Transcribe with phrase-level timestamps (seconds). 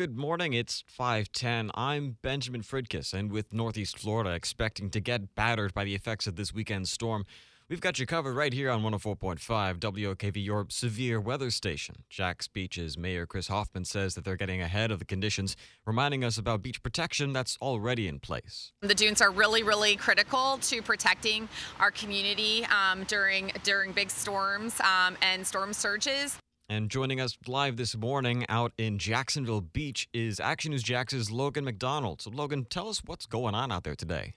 [0.00, 0.54] Good morning.
[0.54, 1.70] It's 5:10.
[1.74, 6.36] I'm Benjamin Fridkiss, and with Northeast Florida expecting to get battered by the effects of
[6.36, 7.26] this weekend's storm,
[7.68, 11.96] we've got you covered right here on 104.5 WOKV, your severe weather station.
[12.08, 15.54] Jax Beach's Mayor Chris Hoffman says that they're getting ahead of the conditions,
[15.84, 18.72] reminding us about beach protection that's already in place.
[18.80, 21.46] The dunes are really, really critical to protecting
[21.78, 26.38] our community um, during during big storms um, and storm surges.
[26.70, 31.64] And joining us live this morning out in Jacksonville Beach is Action News Jax's Logan
[31.64, 32.22] MacDonald.
[32.22, 34.34] So, Logan, tell us what's going on out there today.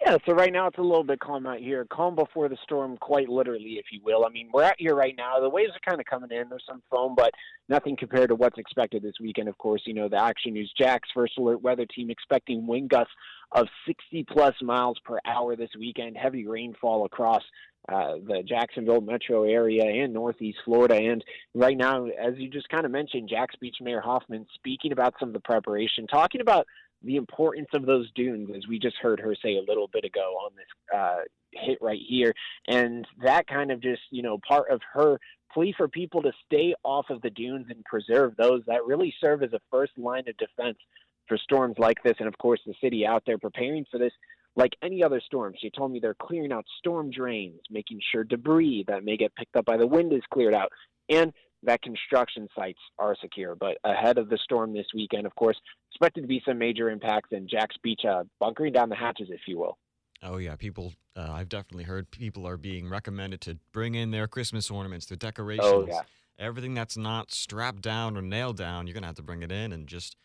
[0.00, 1.84] Yeah, so right now it's a little bit calm out here.
[1.90, 4.24] Calm before the storm, quite literally, if you will.
[4.24, 5.40] I mean, we're out here right now.
[5.40, 6.48] The waves are kind of coming in.
[6.48, 7.32] There's some foam, but
[7.68, 9.48] nothing compared to what's expected this weekend.
[9.48, 13.12] Of course, you know, the Action News Jax First Alert Weather Team expecting wind gusts
[13.52, 16.16] of 60 plus miles per hour this weekend.
[16.16, 17.42] Heavy rainfall across
[17.88, 20.94] uh, the Jacksonville metro area and Northeast Florida.
[20.94, 25.14] And right now, as you just kind of mentioned, Jax Beach Mayor Hoffman speaking about
[25.18, 26.66] some of the preparation, talking about
[27.02, 30.34] the importance of those dunes, as we just heard her say a little bit ago
[30.44, 31.20] on this uh,
[31.52, 32.34] hit right here.
[32.66, 35.18] And that kind of just, you know, part of her
[35.52, 39.42] plea for people to stay off of the dunes and preserve those that really serve
[39.42, 40.78] as a first line of defense
[41.26, 42.16] for storms like this.
[42.18, 44.12] And of course, the city out there preparing for this
[44.56, 45.54] like any other storm.
[45.58, 49.56] She told me they're clearing out storm drains, making sure debris that may get picked
[49.56, 50.72] up by the wind is cleared out,
[51.08, 53.54] and that construction sites are secure.
[53.54, 55.56] But ahead of the storm this weekend, of course,
[55.90, 59.40] expected to be some major impacts in Jax Beach, uh, bunkering down the hatches, if
[59.46, 59.78] you will.
[60.22, 60.92] Oh yeah, people.
[61.16, 65.16] Uh, I've definitely heard people are being recommended to bring in their Christmas ornaments, their
[65.16, 66.02] decorations, oh, yeah.
[66.38, 68.86] everything that's not strapped down or nailed down.
[68.86, 70.16] You're gonna have to bring it in and just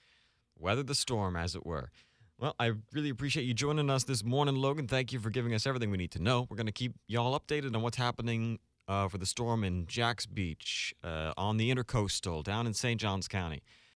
[0.57, 1.89] weather the storm, as it were.
[2.39, 4.87] Well, I really appreciate you joining us this morning, Logan.
[4.87, 6.47] Thank you for giving us everything we need to know.
[6.49, 10.25] We're going to keep y'all updated on what's happening uh, for the storm in Jax
[10.25, 12.99] Beach, uh, on the intercoastal, down in St.
[12.99, 13.61] Johns County.